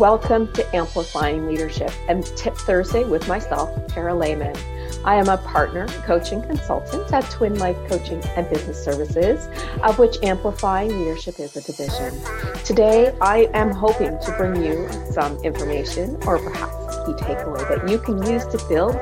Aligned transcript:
Welcome 0.00 0.50
to 0.54 0.74
Amplifying 0.74 1.46
Leadership 1.46 1.92
and 2.08 2.24
Tip 2.24 2.56
Thursday 2.56 3.04
with 3.04 3.28
myself, 3.28 3.86
Tara 3.88 4.14
Lehman. 4.14 4.56
I 5.04 5.16
am 5.16 5.28
a 5.28 5.36
partner, 5.36 5.88
coach, 6.06 6.32
and 6.32 6.42
consultant 6.42 7.12
at 7.12 7.30
Twin 7.30 7.58
Life 7.58 7.76
Coaching 7.86 8.24
and 8.34 8.48
Business 8.48 8.82
Services, 8.82 9.46
of 9.82 9.98
which 9.98 10.16
Amplifying 10.22 10.88
Leadership 10.88 11.38
is 11.38 11.54
a 11.54 11.60
division. 11.60 12.18
Today, 12.64 13.14
I 13.20 13.50
am 13.52 13.72
hoping 13.72 14.18
to 14.20 14.34
bring 14.38 14.64
you 14.64 14.88
some 15.12 15.36
information 15.44 16.16
or 16.26 16.38
perhaps 16.38 16.96
a 16.96 17.04
key 17.04 17.12
takeaway 17.22 17.68
that 17.68 17.86
you 17.86 17.98
can 17.98 18.22
use 18.22 18.46
to 18.46 18.68
build, 18.70 18.96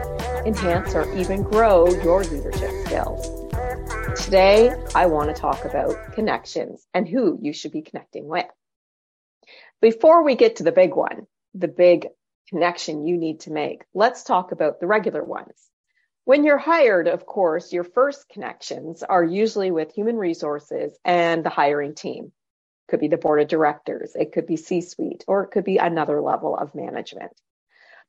enhance, 0.45 0.97
or 0.97 1.09
even 1.17 1.45
grow 1.45 1.87
your 2.03 2.25
leadership 2.25 2.73
skills. 2.87 3.25
Today, 4.21 4.75
I 4.97 5.07
want 5.07 5.33
to 5.33 5.41
talk 5.41 5.65
about 5.65 6.13
connections 6.13 6.89
and 6.93 7.09
who 7.09 7.39
you 7.41 7.53
should 7.53 7.71
be 7.71 7.83
connecting 7.83 8.27
with. 8.27 8.47
Before 9.81 10.25
we 10.25 10.35
get 10.35 10.57
to 10.57 10.65
the 10.65 10.73
big 10.73 10.97
one, 10.97 11.29
the 11.55 11.69
big 11.69 12.09
connection 12.49 13.07
you 13.07 13.17
need 13.17 13.41
to 13.41 13.53
make, 13.53 13.85
let's 13.95 14.25
talk 14.25 14.51
about 14.51 14.81
the 14.81 14.89
regular 14.89 15.23
ones. 15.23 15.71
When 16.25 16.43
you're 16.43 16.59
hired, 16.59 17.07
of 17.07 17.25
course, 17.25 17.73
your 17.73 17.85
first 17.85 18.29
connections 18.29 19.05
are 19.05 19.25
usually 19.25 19.71
with 19.71 19.95
human 19.95 20.17
resources 20.17 20.99
and 21.05 21.45
the 21.45 21.51
hiring 21.51 21.95
team. 21.95 22.25
It 22.25 22.91
could 22.91 22.99
be 22.99 23.07
the 23.07 23.19
board 23.19 23.41
of 23.41 23.47
directors, 23.47 24.17
it 24.17 24.33
could 24.33 24.49
be 24.49 24.57
C 24.57 24.81
suite, 24.81 25.25
or 25.29 25.45
it 25.45 25.53
could 25.53 25.65
be 25.65 25.77
another 25.77 26.21
level 26.21 26.57
of 26.57 26.75
management. 26.75 27.33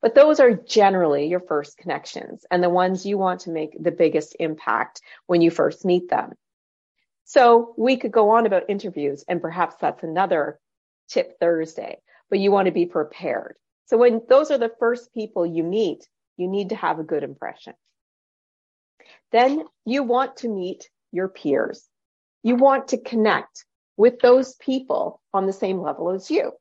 But 0.01 0.15
those 0.15 0.39
are 0.39 0.55
generally 0.55 1.27
your 1.27 1.41
first 1.41 1.77
connections 1.77 2.47
and 2.49 2.63
the 2.63 2.69
ones 2.69 3.05
you 3.05 3.19
want 3.19 3.41
to 3.41 3.51
make 3.51 3.77
the 3.79 3.91
biggest 3.91 4.35
impact 4.39 5.01
when 5.27 5.41
you 5.41 5.51
first 5.51 5.85
meet 5.85 6.09
them. 6.09 6.31
So 7.25 7.75
we 7.77 7.97
could 7.97 8.11
go 8.11 8.31
on 8.31 8.47
about 8.47 8.69
interviews, 8.69 9.23
and 9.27 9.39
perhaps 9.39 9.75
that's 9.79 10.03
another 10.03 10.59
tip 11.09 11.39
Thursday, 11.39 11.97
but 12.29 12.39
you 12.39 12.51
want 12.51 12.67
to 12.67 12.71
be 12.71 12.85
prepared. 12.85 13.55
So 13.87 13.97
when 13.97 14.21
those 14.29 14.51
are 14.51 14.57
the 14.57 14.71
first 14.79 15.13
people 15.13 15.45
you 15.45 15.63
meet, 15.63 16.07
you 16.37 16.47
need 16.47 16.69
to 16.69 16.75
have 16.75 16.99
a 16.99 17.03
good 17.03 17.23
impression. 17.23 17.73
Then 19.31 19.63
you 19.85 20.03
want 20.03 20.37
to 20.37 20.49
meet 20.49 20.89
your 21.11 21.27
peers. 21.27 21.87
You 22.43 22.55
want 22.55 22.89
to 22.89 22.97
connect 22.97 23.65
with 23.97 24.19
those 24.19 24.55
people 24.55 25.21
on 25.33 25.45
the 25.45 25.53
same 25.53 25.81
level 25.81 26.11
as 26.11 26.31
you. 26.31 26.51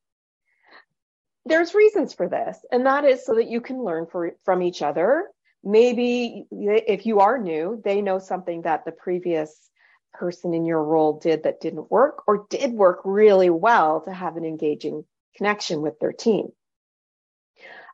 There's 1.45 1.75
reasons 1.75 2.13
for 2.13 2.29
this, 2.29 2.59
and 2.73 2.85
that 2.87 3.05
is 3.05 3.25
so 3.25 3.37
that 3.37 3.49
you 3.49 3.61
can 3.61 3.83
learn 3.83 4.07
for, 4.07 4.33
from 4.45 4.63
each 4.63 4.83
other. 4.83 5.29
Maybe 5.65 6.47
if 6.51 7.07
you 7.07 7.21
are 7.21 7.39
new, 7.39 7.81
they 7.85 8.03
know 8.03 8.19
something 8.19 8.63
that 8.63 8.85
the 8.85 8.93
previous 8.93 9.71
person 10.13 10.55
in 10.55 10.65
your 10.65 10.83
role 10.83 11.19
did 11.19 11.45
that 11.45 11.61
didn't 11.61 11.91
work 11.91 12.23
or 12.27 12.47
did 12.51 12.73
work 12.73 13.01
really 13.05 13.51
well 13.51 14.01
to 14.03 14.13
have 14.13 14.37
an 14.37 14.45
engaging 14.45 15.05
connection 15.37 15.81
with 15.83 15.99
their 16.01 16.13
team. 16.13 16.49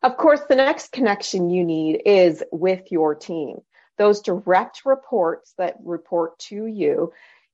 Of 0.03 0.17
course, 0.17 0.41
the 0.49 0.57
next 0.57 0.93
connection 0.93 1.51
you 1.51 1.65
need 1.65 2.03
is 2.05 2.43
with 2.53 2.91
your 2.91 3.15
team 3.15 3.61
those 3.99 4.21
direct 4.21 4.85
reports 4.85 5.55
that 5.59 5.77
report 5.85 6.39
to 6.39 6.67
you, 6.67 7.13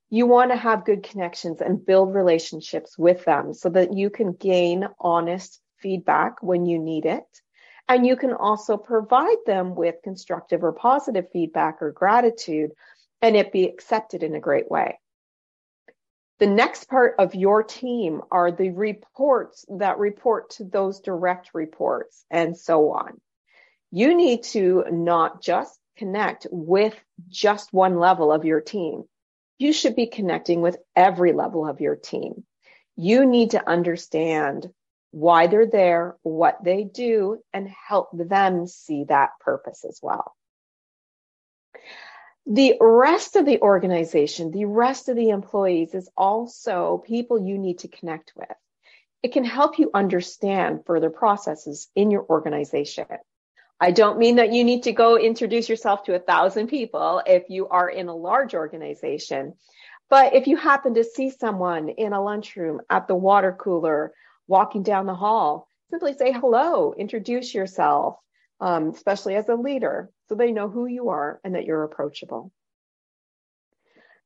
you 0.09 0.27
want 0.27 0.51
to 0.51 0.57
have 0.57 0.85
good 0.85 1.03
connections 1.03 1.61
and 1.61 1.85
build 1.85 2.15
relationships 2.15 2.99
with 2.99 3.25
them 3.25 3.55
so 3.55 3.69
that 3.69 3.93
you 3.93 4.11
can 4.11 4.33
gain 4.33 4.89
honest 4.99 5.61
feedback 5.79 6.43
when 6.43 6.67
you 6.67 6.79
need 6.79 7.07
it. 7.07 7.25
And 7.89 8.07
you 8.07 8.17
can 8.17 8.33
also 8.33 8.77
provide 8.77 9.39
them 9.47 9.75
with 9.75 9.97
constructive 10.03 10.63
or 10.63 10.73
positive 10.73 11.27
feedback 11.33 11.81
or 11.81 11.91
gratitude 11.93 12.71
and 13.23 13.37
it 13.37 13.53
be 13.53 13.67
accepted 13.67 14.23
in 14.23 14.35
a 14.35 14.41
great 14.41 14.71
way. 14.71 14.99
The 16.39 16.47
next 16.47 16.89
part 16.89 17.17
of 17.19 17.35
your 17.35 17.63
team 17.63 18.23
are 18.31 18.51
the 18.51 18.71
reports 18.71 19.67
that 19.69 19.99
report 19.99 20.51
to 20.53 20.65
those 20.65 21.01
direct 21.01 21.51
reports 21.53 22.25
and 22.31 22.57
so 22.57 22.93
on. 22.93 23.21
You 23.91 24.17
need 24.17 24.45
to 24.45 24.85
not 24.91 25.43
just 25.43 25.79
connect 25.99 26.47
with 26.51 26.99
just 27.29 27.75
one 27.75 27.99
level 27.99 28.33
of 28.33 28.47
your 28.47 28.63
team. 28.63 29.05
You 29.59 29.75
should 29.75 29.95
be 29.95 30.07
connecting 30.07 30.63
with 30.63 30.79
every 30.97 31.35
level 31.35 31.67
of 31.69 31.83
your 31.83 31.97
team. 31.97 32.45
You 32.97 33.27
need 33.27 33.51
to 33.51 33.69
understand 33.69 34.71
why 35.11 35.47
they're 35.47 35.67
there, 35.67 36.17
what 36.23 36.65
they 36.65 36.85
do, 36.85 37.43
and 37.53 37.69
help 37.69 38.09
them 38.15 38.67
see 38.67 39.05
that 39.05 39.31
purpose 39.41 39.85
as 39.87 39.99
well. 40.03 40.35
The 42.47 42.77
rest 42.81 43.37
of 43.37 43.47
the 43.47 43.61
organization, 43.61 44.51
the 44.51 44.65
rest 44.65 45.09
of 45.09 45.17
the 45.17 45.31
employees 45.31 45.95
is 45.95 46.11
also 46.17 47.03
people 47.07 47.39
you 47.41 47.59
need 47.59 47.81
to 47.81 47.89
connect 47.89 48.33
with. 48.35 48.49
It 49.23 49.33
can 49.33 49.45
help 49.45 49.79
you 49.79 49.91
understand 49.93 50.87
further 50.87 51.11
processes 51.11 51.89
in 51.95 52.11
your 52.11 52.25
organization. 52.29 53.07
I 53.79 53.93
don't 53.93 54.19
mean 54.19 54.37
that 54.37 54.53
you 54.53 54.65
need 54.65 54.83
to 54.85 54.93
go 54.93 55.17
introduce 55.17 55.69
yourself 55.69 56.05
to 56.05 56.15
a 56.15 56.19
thousand 56.19 56.69
people 56.69 57.23
if 57.27 57.49
you 57.49 57.69
are 57.69 57.89
in 57.89 58.09
a 58.09 58.17
large 58.17 58.55
organization. 58.55 59.55
But 60.09 60.35
if 60.35 60.47
you 60.47 60.57
happen 60.57 60.95
to 60.95 61.05
see 61.05 61.31
someone 61.31 61.89
in 61.89 62.13
a 62.13 62.23
lunchroom 62.23 62.81
at 62.91 63.07
the 63.07 63.15
water 63.15 63.57
cooler, 63.59 64.13
walking 64.49 64.83
down 64.83 65.07
the 65.07 65.15
hall, 65.15 65.69
simply 65.91 66.15
say 66.15 66.33
hello, 66.33 66.95
introduce 66.97 67.55
yourself, 67.55 68.17
um, 68.61 68.91
especially 68.91 69.35
as 69.37 69.49
a 69.49 69.55
leader, 69.55 70.11
so 70.29 70.35
they 70.35 70.53
know 70.53 70.69
who 70.69 70.87
you 70.87 71.09
are 71.09 71.41
and 71.45 71.55
that 71.55 71.65
you're 71.65 71.85
approachable. 71.85 72.53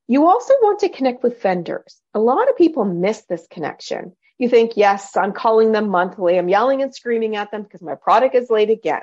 You 0.07 0.27
also 0.27 0.53
want 0.61 0.81
to 0.81 0.89
connect 0.91 1.23
with 1.23 1.41
vendors. 1.41 2.01
A 2.13 2.21
lot 2.21 2.51
of 2.51 2.57
people 2.57 2.85
miss 2.85 3.23
this 3.23 3.47
connection. 3.51 4.15
You 4.39 4.49
think, 4.49 4.73
yes, 4.77 5.17
I'm 5.17 5.33
calling 5.33 5.73
them 5.73 5.89
monthly. 5.89 6.37
I'm 6.37 6.49
yelling 6.49 6.83
and 6.83 6.95
screaming 6.95 7.37
at 7.37 7.51
them 7.51 7.63
because 7.63 7.81
my 7.81 7.95
product 7.95 8.35
is 8.35 8.51
late 8.51 8.71
again. 8.71 9.03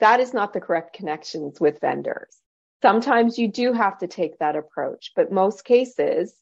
That 0.00 0.20
is 0.20 0.32
not 0.32 0.52
the 0.52 0.60
correct 0.60 0.94
connections 0.94 1.60
with 1.60 1.80
vendors. 1.80 2.36
Sometimes 2.82 3.38
you 3.38 3.48
do 3.48 3.72
have 3.72 3.98
to 3.98 4.06
take 4.06 4.38
that 4.38 4.54
approach, 4.54 5.12
but 5.16 5.32
most 5.32 5.64
cases, 5.64 6.32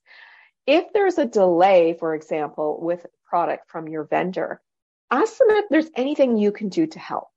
if 0.66 0.92
there's 0.92 1.16
a 1.16 1.24
delay, 1.24 1.96
for 1.98 2.14
example, 2.14 2.78
with 2.82 3.06
product 3.24 3.70
from 3.70 3.88
your 3.88 4.04
vendor, 4.04 4.60
ask 5.10 5.38
them 5.38 5.50
if 5.50 5.66
there's 5.70 5.90
anything 5.94 6.36
you 6.36 6.52
can 6.52 6.68
do 6.68 6.86
to 6.86 6.98
help. 6.98 7.28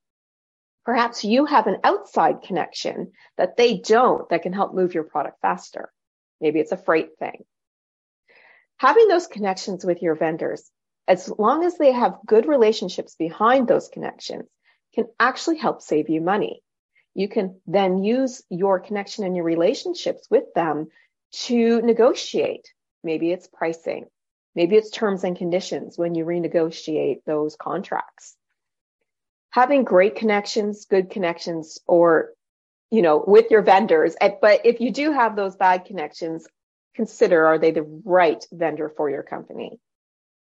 Perhaps 0.85 1.23
you 1.23 1.45
have 1.45 1.67
an 1.67 1.77
outside 1.83 2.41
connection 2.41 3.11
that 3.37 3.57
they 3.57 3.77
don't 3.77 4.27
that 4.29 4.41
can 4.41 4.53
help 4.53 4.73
move 4.73 4.93
your 4.93 5.03
product 5.03 5.39
faster. 5.41 5.91
Maybe 6.41 6.59
it's 6.59 6.71
a 6.71 6.77
freight 6.77 7.17
thing. 7.19 7.43
Having 8.77 9.09
those 9.09 9.27
connections 9.27 9.85
with 9.85 10.01
your 10.01 10.15
vendors, 10.15 10.69
as 11.07 11.29
long 11.37 11.63
as 11.63 11.77
they 11.77 11.91
have 11.91 12.19
good 12.25 12.45
relationships 12.45 13.15
behind 13.15 13.67
those 13.67 13.89
connections, 13.89 14.47
can 14.95 15.05
actually 15.19 15.57
help 15.57 15.81
save 15.81 16.09
you 16.09 16.21
money. 16.21 16.63
You 17.13 17.27
can 17.27 17.59
then 17.67 18.03
use 18.03 18.41
your 18.49 18.79
connection 18.79 19.25
and 19.25 19.35
your 19.35 19.45
relationships 19.45 20.27
with 20.29 20.45
them 20.55 20.87
to 21.31 21.81
negotiate. 21.81 22.67
Maybe 23.03 23.31
it's 23.31 23.47
pricing. 23.47 24.07
Maybe 24.55 24.75
it's 24.75 24.89
terms 24.89 25.23
and 25.23 25.37
conditions 25.37 25.97
when 25.97 26.15
you 26.15 26.25
renegotiate 26.25 27.23
those 27.25 27.55
contracts. 27.55 28.35
Having 29.51 29.83
great 29.83 30.15
connections, 30.15 30.85
good 30.85 31.09
connections, 31.09 31.79
or, 31.87 32.31
you 32.91 33.01
know, 33.01 33.23
with 33.25 33.51
your 33.51 33.61
vendors. 33.61 34.15
But 34.19 34.65
if 34.65 34.81
you 34.81 34.91
do 34.91 35.11
have 35.11 35.35
those 35.35 35.55
bad 35.55 35.85
connections, 35.85 36.47
consider 36.95 37.45
are 37.45 37.57
they 37.57 37.71
the 37.71 37.83
right 38.03 38.45
vendor 38.51 38.89
for 38.89 39.09
your 39.09 39.23
company? 39.23 39.79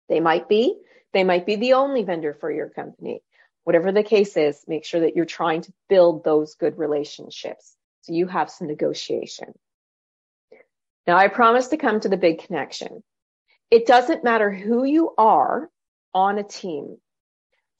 They 0.08 0.20
might 0.20 0.48
be. 0.48 0.76
They 1.12 1.24
might 1.24 1.46
be 1.46 1.56
the 1.56 1.74
only 1.74 2.02
vendor 2.02 2.34
for 2.34 2.50
your 2.50 2.68
company. 2.68 3.22
Whatever 3.64 3.92
the 3.92 4.02
case 4.02 4.36
is, 4.36 4.64
make 4.66 4.84
sure 4.84 5.00
that 5.00 5.14
you're 5.14 5.24
trying 5.24 5.62
to 5.62 5.72
build 5.88 6.24
those 6.24 6.54
good 6.54 6.78
relationships 6.78 7.76
so 8.02 8.12
you 8.12 8.26
have 8.26 8.50
some 8.50 8.66
negotiation. 8.66 9.52
Now, 11.06 11.16
I 11.16 11.28
promise 11.28 11.68
to 11.68 11.76
come 11.76 12.00
to 12.00 12.08
the 12.08 12.16
big 12.16 12.40
connection. 12.40 13.02
It 13.70 13.86
doesn't 13.86 14.24
matter 14.24 14.50
who 14.50 14.84
you 14.84 15.14
are 15.16 15.70
on 16.12 16.38
a 16.38 16.42
team, 16.42 16.98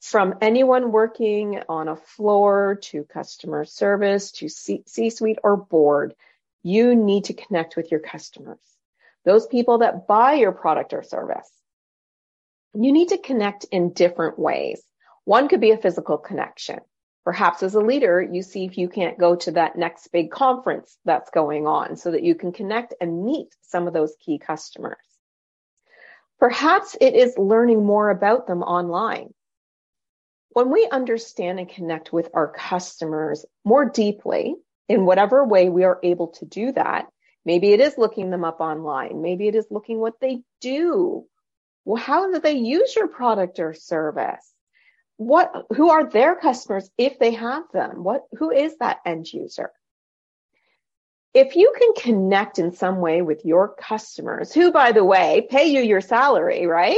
from 0.01 0.35
anyone 0.41 0.91
working 0.91 1.61
on 1.69 1.87
a 1.87 1.95
floor 1.95 2.79
to 2.81 3.03
customer 3.03 3.65
service 3.65 4.31
to 4.33 4.49
C 4.49 5.09
suite 5.09 5.37
or 5.43 5.57
board, 5.57 6.15
you 6.63 6.95
need 6.95 7.25
to 7.25 7.33
connect 7.33 7.75
with 7.75 7.91
your 7.91 7.99
customers, 7.99 8.61
those 9.25 9.45
people 9.47 9.79
that 9.79 10.07
buy 10.07 10.33
your 10.33 10.53
product 10.53 10.93
or 10.93 11.03
service. 11.03 11.49
You 12.73 12.91
need 12.91 13.09
to 13.09 13.17
connect 13.17 13.65
in 13.65 13.93
different 13.93 14.39
ways. 14.39 14.81
One 15.25 15.49
could 15.49 15.61
be 15.61 15.71
a 15.71 15.77
physical 15.77 16.17
connection. 16.17 16.79
Perhaps 17.25 17.61
as 17.61 17.75
a 17.75 17.79
leader, 17.81 18.21
you 18.21 18.41
see 18.41 18.65
if 18.65 18.77
you 18.77 18.89
can't 18.89 19.19
go 19.19 19.35
to 19.35 19.51
that 19.51 19.77
next 19.77 20.07
big 20.07 20.31
conference 20.31 20.97
that's 21.05 21.29
going 21.29 21.67
on 21.67 21.95
so 21.97 22.11
that 22.11 22.23
you 22.23 22.33
can 22.33 22.51
connect 22.53 22.95
and 22.99 23.23
meet 23.23 23.53
some 23.61 23.87
of 23.87 23.93
those 23.93 24.15
key 24.19 24.39
customers. 24.39 24.97
Perhaps 26.41 26.97
it 26.99 27.15
is 27.15 27.37
learning 27.37 27.85
more 27.85 28.09
about 28.09 28.47
them 28.47 28.63
online. 28.63 29.33
When 30.51 30.71
we 30.71 30.89
understand 30.91 31.59
and 31.59 31.69
connect 31.69 32.11
with 32.11 32.29
our 32.33 32.49
customers 32.49 33.45
more 33.63 33.85
deeply, 33.85 34.55
in 34.89 35.05
whatever 35.05 35.45
way 35.45 35.69
we 35.69 35.85
are 35.85 35.99
able 36.03 36.27
to 36.29 36.45
do 36.45 36.73
that, 36.73 37.07
maybe 37.45 37.71
it 37.71 37.79
is 37.79 37.97
looking 37.97 38.31
them 38.31 38.43
up 38.43 38.59
online, 38.59 39.21
maybe 39.21 39.47
it 39.47 39.55
is 39.55 39.67
looking 39.71 39.99
what 39.99 40.19
they 40.19 40.43
do 40.59 41.25
Well, 41.85 42.01
how 42.01 42.31
do 42.31 42.39
they 42.39 42.53
use 42.53 42.95
your 42.95 43.07
product 43.07 43.59
or 43.59 43.73
service? 43.73 44.53
What, 45.17 45.51
who 45.75 45.89
are 45.89 46.09
their 46.09 46.35
customers 46.35 46.89
if 46.97 47.19
they 47.19 47.31
have 47.31 47.63
them? 47.73 48.03
What, 48.03 48.23
who 48.37 48.51
is 48.51 48.77
that 48.79 48.99
end 49.05 49.31
user? 49.31 49.71
If 51.33 51.55
you 51.55 51.73
can 51.77 51.93
connect 51.93 52.59
in 52.59 52.73
some 52.73 52.99
way 52.99 53.21
with 53.21 53.45
your 53.45 53.73
customers, 53.75 54.53
who, 54.53 54.71
by 54.71 54.91
the 54.91 55.05
way, 55.05 55.47
pay 55.49 55.67
you 55.67 55.81
your 55.81 56.01
salary, 56.01 56.65
right? 56.65 56.97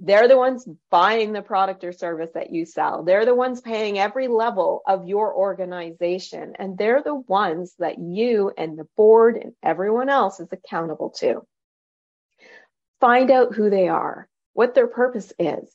They're 0.00 0.28
the 0.28 0.36
ones 0.36 0.68
buying 0.90 1.32
the 1.32 1.42
product 1.42 1.82
or 1.82 1.92
service 1.92 2.30
that 2.34 2.52
you 2.52 2.66
sell. 2.66 3.02
They're 3.02 3.24
the 3.24 3.34
ones 3.34 3.60
paying 3.60 3.98
every 3.98 4.28
level 4.28 4.82
of 4.86 5.08
your 5.08 5.34
organization. 5.34 6.52
And 6.58 6.78
they're 6.78 7.02
the 7.02 7.14
ones 7.14 7.74
that 7.78 7.98
you 7.98 8.52
and 8.56 8.78
the 8.78 8.86
board 8.96 9.36
and 9.36 9.54
everyone 9.62 10.08
else 10.08 10.40
is 10.40 10.52
accountable 10.52 11.10
to. 11.18 11.44
Find 13.00 13.30
out 13.30 13.54
who 13.54 13.70
they 13.70 13.88
are, 13.88 14.28
what 14.52 14.74
their 14.74 14.86
purpose 14.86 15.32
is. 15.38 15.74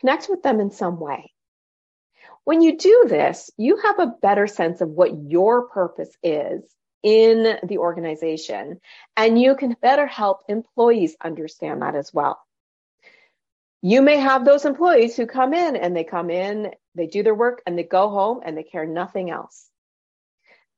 Connect 0.00 0.28
with 0.28 0.42
them 0.42 0.60
in 0.60 0.70
some 0.70 0.98
way. 1.00 1.32
When 2.44 2.60
you 2.60 2.76
do 2.76 3.06
this, 3.08 3.50
you 3.56 3.78
have 3.78 3.98
a 3.98 4.14
better 4.20 4.46
sense 4.46 4.80
of 4.80 4.90
what 4.90 5.30
your 5.30 5.68
purpose 5.68 6.14
is 6.22 6.62
in 7.02 7.58
the 7.62 7.78
organization, 7.78 8.80
and 9.16 9.40
you 9.40 9.54
can 9.56 9.76
better 9.80 10.06
help 10.06 10.40
employees 10.48 11.16
understand 11.22 11.82
that 11.82 11.94
as 11.94 12.12
well. 12.12 12.40
You 13.82 14.02
may 14.02 14.16
have 14.16 14.44
those 14.44 14.64
employees 14.64 15.16
who 15.16 15.26
come 15.26 15.54
in 15.54 15.76
and 15.76 15.96
they 15.96 16.04
come 16.04 16.30
in, 16.30 16.72
they 16.94 17.06
do 17.06 17.22
their 17.22 17.34
work 17.34 17.62
and 17.66 17.78
they 17.78 17.84
go 17.84 18.08
home 18.08 18.40
and 18.44 18.56
they 18.56 18.64
care 18.64 18.86
nothing 18.86 19.30
else. 19.30 19.68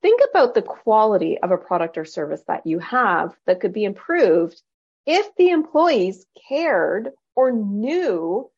Think 0.02 0.20
about 0.30 0.54
the 0.54 0.62
quality 0.62 1.38
of 1.38 1.50
a 1.50 1.56
product 1.56 1.98
or 1.98 2.04
service 2.04 2.42
that 2.46 2.66
you 2.66 2.78
have 2.80 3.34
that 3.46 3.60
could 3.60 3.72
be 3.72 3.84
improved 3.84 4.60
if 5.06 5.34
the 5.36 5.50
employees 5.50 6.26
cared 6.48 7.10
or 7.34 7.50
knew 7.50 8.50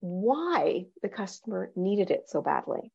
why 0.00 0.86
the 1.02 1.08
customer 1.08 1.72
needed 1.74 2.10
it 2.10 2.28
so 2.28 2.42
badly. 2.42 2.92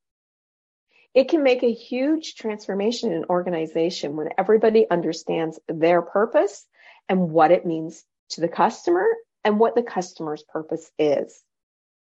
It 1.13 1.30
can 1.30 1.44
make 1.44 1.63
a 1.63 1.71
huge 1.71 2.36
transformation 2.36 3.12
in 3.12 3.18
an 3.18 3.25
organization 3.30 4.15
when 4.15 4.30
everybody 4.38 4.89
understands 4.89 5.60
their 5.68 6.01
purpose 6.01 6.65
and 7.07 7.30
what 7.30 7.51
it 7.51 7.65
means 7.65 8.04
to 8.30 8.42
the 8.42 8.48
customer 8.48 9.06
and 9.44 9.60
what 9.60 9.75
the 9.75 9.83
customer's 9.83 10.44
purpose 10.44 10.89
is. 10.98 11.44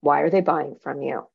Why 0.03 0.21
are 0.21 0.31
they 0.31 0.41
buying 0.41 0.77
from 0.83 1.01
you? 1.03 1.27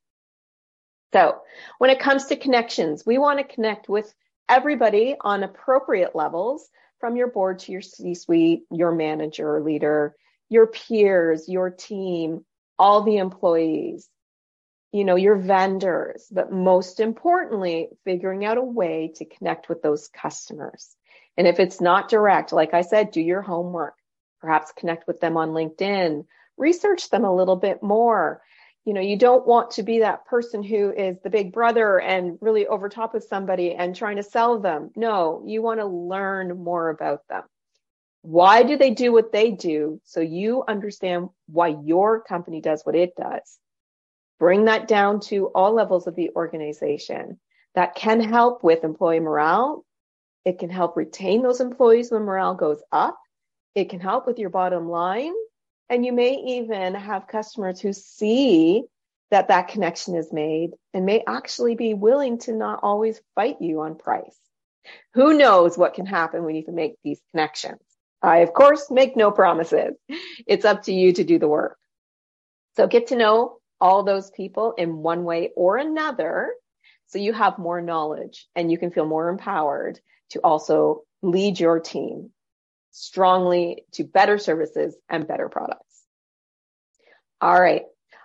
So 1.12 1.40
when 1.78 1.90
it 1.90 2.00
comes 2.00 2.26
to 2.26 2.36
connections, 2.36 3.04
we 3.06 3.18
want 3.18 3.38
to 3.38 3.54
connect 3.54 3.88
with 3.88 4.12
everybody 4.48 5.16
on 5.20 5.42
appropriate 5.42 6.14
levels 6.14 6.68
from 7.00 7.16
your 7.16 7.28
board 7.28 7.60
to 7.60 7.72
your 7.72 7.82
C-suite, 7.82 8.62
your 8.70 8.92
manager, 8.92 9.56
or 9.56 9.60
leader, 9.60 10.14
your 10.48 10.66
peers, 10.66 11.48
your 11.48 11.70
team, 11.70 12.44
all 12.78 13.02
the 13.02 13.16
employees, 13.16 14.08
you 14.96 15.04
know, 15.04 15.16
your 15.16 15.36
vendors, 15.36 16.26
but 16.30 16.52
most 16.52 17.00
importantly, 17.00 17.88
figuring 18.04 18.44
out 18.44 18.58
a 18.58 18.62
way 18.62 19.12
to 19.16 19.24
connect 19.24 19.68
with 19.68 19.82
those 19.82 20.08
customers. 20.08 20.96
And 21.36 21.46
if 21.46 21.60
it's 21.60 21.80
not 21.80 22.08
direct, 22.08 22.52
like 22.52 22.72
I 22.74 22.80
said, 22.80 23.10
do 23.10 23.20
your 23.20 23.42
homework 23.42 23.94
perhaps 24.40 24.72
connect 24.76 25.06
with 25.06 25.20
them 25.20 25.36
on 25.36 25.50
LinkedIn, 25.50 26.24
research 26.56 27.10
them 27.10 27.24
a 27.24 27.34
little 27.34 27.56
bit 27.56 27.82
more. 27.82 28.42
You 28.84 28.94
know, 28.94 29.00
you 29.00 29.16
don't 29.18 29.46
want 29.46 29.72
to 29.72 29.82
be 29.82 29.98
that 29.98 30.26
person 30.26 30.62
who 30.62 30.92
is 30.92 31.18
the 31.20 31.30
big 31.30 31.52
brother 31.52 32.00
and 32.00 32.38
really 32.40 32.66
over 32.66 32.88
top 32.88 33.14
of 33.14 33.24
somebody 33.24 33.74
and 33.74 33.94
trying 33.94 34.16
to 34.16 34.22
sell 34.22 34.60
them. 34.60 34.90
No, 34.94 35.42
you 35.44 35.62
want 35.62 35.80
to 35.80 35.86
learn 35.86 36.56
more 36.62 36.90
about 36.90 37.26
them. 37.28 37.42
Why 38.22 38.62
do 38.62 38.76
they 38.76 38.90
do 38.90 39.12
what 39.12 39.32
they 39.32 39.50
do? 39.50 40.00
So 40.04 40.20
you 40.20 40.64
understand 40.66 41.30
why 41.46 41.76
your 41.84 42.20
company 42.20 42.60
does 42.60 42.82
what 42.84 42.94
it 42.94 43.16
does. 43.16 43.58
Bring 44.38 44.66
that 44.66 44.88
down 44.88 45.20
to 45.20 45.46
all 45.48 45.72
levels 45.72 46.06
of 46.06 46.14
the 46.14 46.30
organization. 46.36 47.38
That 47.74 47.94
can 47.94 48.20
help 48.20 48.64
with 48.64 48.84
employee 48.84 49.20
morale. 49.20 49.84
It 50.44 50.58
can 50.58 50.70
help 50.70 50.96
retain 50.96 51.42
those 51.42 51.60
employees 51.60 52.10
when 52.10 52.22
morale 52.22 52.54
goes 52.54 52.82
up. 52.90 53.18
It 53.74 53.90
can 53.90 54.00
help 54.00 54.26
with 54.26 54.38
your 54.38 54.50
bottom 54.50 54.88
line. 54.88 55.34
And 55.88 56.04
you 56.04 56.12
may 56.12 56.34
even 56.34 56.94
have 56.94 57.28
customers 57.28 57.80
who 57.80 57.92
see 57.92 58.84
that 59.30 59.48
that 59.48 59.68
connection 59.68 60.14
is 60.14 60.32
made 60.32 60.70
and 60.94 61.04
may 61.04 61.22
actually 61.26 61.74
be 61.74 61.94
willing 61.94 62.38
to 62.38 62.52
not 62.52 62.80
always 62.82 63.20
fight 63.34 63.56
you 63.60 63.80
on 63.82 63.96
price. 63.96 64.38
Who 65.14 65.36
knows 65.36 65.76
what 65.76 65.94
can 65.94 66.06
happen 66.06 66.44
when 66.44 66.54
you 66.54 66.64
can 66.64 66.74
make 66.74 66.94
these 67.02 67.20
connections? 67.30 67.80
I, 68.22 68.38
of 68.38 68.52
course, 68.52 68.90
make 68.90 69.16
no 69.16 69.30
promises. 69.30 69.94
It's 70.46 70.64
up 70.64 70.84
to 70.84 70.92
you 70.92 71.12
to 71.12 71.24
do 71.24 71.38
the 71.38 71.48
work. 71.48 71.76
So 72.76 72.86
get 72.86 73.08
to 73.08 73.16
know 73.16 73.58
all 73.80 74.02
those 74.02 74.30
people 74.30 74.72
in 74.72 74.98
one 74.98 75.24
way 75.24 75.50
or 75.56 75.76
another 75.76 76.52
so 77.06 77.18
you 77.18 77.32
have 77.32 77.58
more 77.58 77.80
knowledge 77.80 78.46
and 78.54 78.70
you 78.70 78.78
can 78.78 78.90
feel 78.90 79.06
more 79.06 79.28
empowered 79.28 80.00
to 80.30 80.40
also 80.40 81.02
lead 81.22 81.58
your 81.60 81.80
team 81.80 82.30
strongly 82.90 83.84
to 83.92 84.04
better 84.04 84.38
services 84.38 84.96
and 85.08 85.28
better 85.28 85.48
products. 85.48 86.02
All 87.40 87.60
right. 87.60 87.82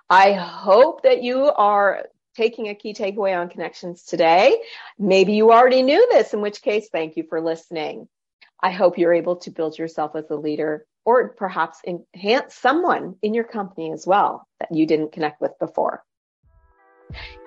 I 0.10 0.34
hope 0.34 1.04
that 1.04 1.24
you 1.24 1.46
are 1.46 2.06
taking 2.36 2.70
a 2.70 2.76
key 2.76 2.94
takeaway 2.94 3.38
on 3.38 3.50
connections 3.50 4.04
today. 4.04 4.62
Maybe 4.98 5.34
you 5.34 5.52
already 5.52 5.84
knew 5.84 6.08
this, 6.12 6.34
in 6.34 6.42
which 6.42 6.62
case, 6.62 6.90
thank 6.92 7.18
you 7.18 7.24
for 7.28 7.42
listening. 7.42 8.08
I 8.62 8.72
hope 8.72 8.98
you're 8.98 9.14
able 9.14 9.38
to 9.38 9.52
build 9.52 9.78
yourself 9.78 10.16
as 10.16 10.30
a 10.30 10.36
leader 10.36 10.86
or 11.06 11.30
perhaps 11.30 11.80
enhance 11.86 12.56
someone 12.56 13.16
in 13.22 13.34
your 13.34 13.44
company 13.44 13.92
as 13.92 14.06
well 14.06 14.48
that 14.60 14.70
you 14.72 14.86
didn't 14.86 15.12
connect 15.12 15.42
with 15.42 15.58
before. 15.60 16.04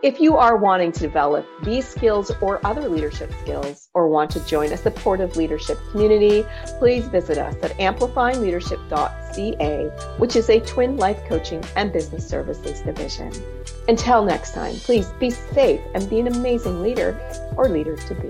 If 0.03 0.21
you 0.21 0.37
are 0.37 0.59
wanting 0.59 0.93
to 0.93 1.01
develop 1.01 1.47
these 1.63 1.89
skills 1.89 2.31
or 2.43 2.61
other 2.67 2.87
leadership 2.89 3.33
skills 3.41 3.89
or 3.95 4.09
want 4.09 4.31
to 4.33 4.45
join 4.47 4.73
a 4.73 4.77
supportive 4.77 5.37
leadership 5.37 5.79
community, 5.91 6.45
please 6.79 7.07
visit 7.07 7.39
us 7.39 7.55
at 7.63 7.71
amplifyingleadership.ca, 7.79 9.85
which 10.19 10.37
is 10.37 10.51
a 10.51 10.61
twin 10.61 10.99
life 10.99 11.19
coaching 11.27 11.65
and 11.77 11.91
business 11.93 12.29
services 12.29 12.83
division. 12.83 13.33
Until 13.89 14.23
next 14.25 14.53
time, 14.53 14.75
please 14.75 15.09
be 15.19 15.31
safe 15.31 15.81
and 15.95 16.11
be 16.11 16.21
an 16.21 16.27
amazing 16.27 16.83
leader 16.83 17.19
or 17.57 17.69
leader 17.69 17.97
to 17.97 18.15
be. 18.15 18.29